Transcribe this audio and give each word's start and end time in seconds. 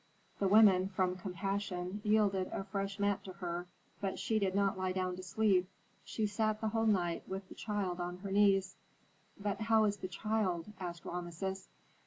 The 0.39 0.47
women, 0.47 0.87
from 0.89 1.15
compassion, 1.17 2.01
yielded 2.03 2.47
a 2.47 2.63
fresh 2.63 2.97
mat 2.97 3.23
to 3.25 3.33
her, 3.33 3.67
but 3.99 4.17
she 4.17 4.39
did 4.39 4.55
not 4.55 4.75
lie 4.75 4.93
down 4.93 5.15
to 5.17 5.21
sleep; 5.21 5.69
she 6.03 6.25
sat 6.25 6.59
the 6.59 6.69
whole 6.69 6.87
night 6.87 7.21
with 7.27 7.47
her 7.49 7.53
child 7.53 7.99
on 7.99 8.17
her 8.25 8.31
knees." 8.31 8.77
"But 9.39 9.61
how 9.61 9.83
is 9.83 9.97
the 9.97 10.07
child?" 10.07 10.73
asked 10.79 11.05
Rameses. 11.05 11.69